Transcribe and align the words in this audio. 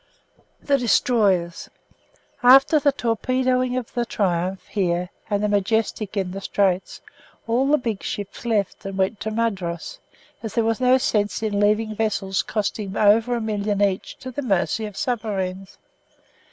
THE 0.59 0.79
DESTROYERS 0.79 1.69
After 2.41 2.79
the 2.79 2.91
torpedoing 2.91 3.77
of 3.77 3.93
the 3.93 4.03
Triumph 4.03 4.65
here, 4.65 5.11
and 5.29 5.43
the 5.43 5.47
Majestic 5.47 6.17
in 6.17 6.31
the 6.31 6.41
Straits 6.41 7.01
all 7.45 7.67
the 7.67 7.77
big 7.77 8.01
ships 8.01 8.43
left 8.43 8.83
and 8.83 8.97
went 8.97 9.19
to 9.19 9.29
Mudros, 9.29 9.99
as 10.41 10.55
there 10.55 10.63
was 10.63 10.81
no 10.81 10.97
sense 10.97 11.43
in 11.43 11.59
leaving 11.59 11.95
vessels 11.95 12.41
costing 12.41 12.97
over 12.97 13.35
a 13.35 13.41
million 13.41 13.79
each 13.79 14.17
to 14.21 14.31
the 14.31 14.41
mercy 14.41 14.87
of 14.87 14.97
submarines. 14.97 15.77